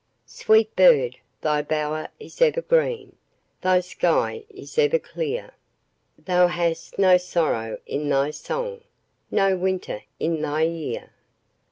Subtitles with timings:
[0.25, 1.17] Sweet bird!
[1.41, 3.15] thy bower is ever green,
[3.61, 5.51] Thy sky is ever clear;
[6.17, 8.81] Thou hast no sorrow in thy song,
[9.29, 11.11] No winter in thy year!